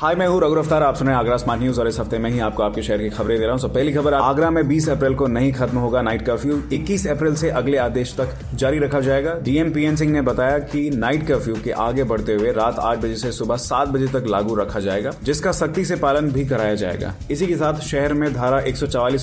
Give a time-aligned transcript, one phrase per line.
[0.00, 2.38] hi मैं हूँ रघु अफ्तार आप सुने आगरा स्मार्ट न्यूज़ और इस हफ़्ते में ही
[2.46, 5.14] आपको आपके शहर की खबरें दे रहा हूँ। So, पहली खबर आगरा में 20 अप्रैल
[5.14, 9.34] को नहीं खत्म होगा नाइट कर्फ्यू 21 अप्रैल से अगले आदेश तक जारी रखा जाएगा।
[9.42, 13.16] डीएम पीएन सिंह ने बताया कि नाइट कर्फ्यू के आगे बढ़ते हुए रात आठ बजे
[13.16, 17.14] से सुबह सात बजे तक लागू रखा जाएगा जिसका सख्ती से पालन भी कराया जाएगा।
[17.30, 18.76] इसी के साथ शहर में धारा एक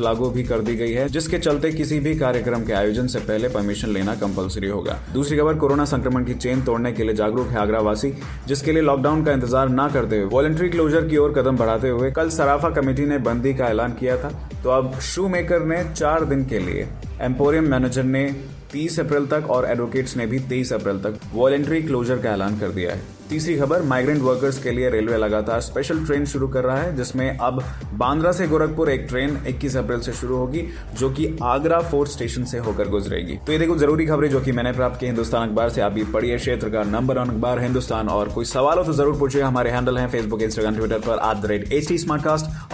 [0.00, 3.48] लागू भी कर दी गई है जिसके चलते किसी भी कार्यक्रम के आयोजन से पहले
[3.48, 7.58] परमिशन लेना कंपलसरी होगा। दूसरी खबर कोरोना संक्रमण की चेन तोड़ने के लिए जागरूक है
[7.58, 8.14] आगरा वासी
[8.48, 10.28] जिसके लिए लॉकडाउन का इंतज़ार न करते हुए
[10.58, 14.16] वॉलंटरी क्लोजर की ओर कदम बढ़ाते हुए कल सराफा कमेटी ने बंदी का ऐलान किया
[14.18, 14.30] था।
[14.64, 16.88] तो अब शू मेकर ने चार दिन के लिए
[17.20, 18.24] एम्पोरियम मैनेजर ने
[18.72, 22.68] 30 अप्रैल तक और एडवोकेट्स ने भी 23 अप्रैल तक वॉलेंट्री क्लोजर का ऐलान कर
[22.68, 26.76] दिया है। तीसरी खबर माइग्रेंट वर्कर्स के लिए रेलवे लगातार स्पेशल ट्रेन शुरू कर रहा
[26.76, 27.62] है, जिसमें अब
[27.94, 30.62] बांद्रा से गोरखपुर एक ट्रेन 21 अप्रैल से शुरू होगी,
[30.98, 34.52] जो कि आगरा फोर्ट स्टेशन से होकर गुजरेगी। तो ये देखो ज़रूरी खबरें जो कि
[34.52, 38.08] मैंने प्राप्त की हिंदुस्तान अखबार से। आप भी पढ़िए क्षेत्र का नंबर वन अखबार हिंदुस्तान।
[38.08, 41.42] और कोई सवाल हो तो ज़रूर पूछिए। हमारे हैंडल है फेसबुक इंस्टाग्राम ट्विटर पर at
[41.42, 41.98] the rate H T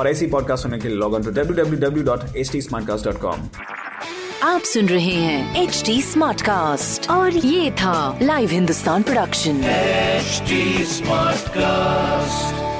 [0.00, 2.60] और ऐसी पॉडकास्ट सुनने के लिए log on to W W W dot H T
[4.42, 9.62] आप सुन रहे हैं एच टी स्मार्ट कास्ट और ये था live Hindustan production
[10.84, 12.73] smart Smartcast.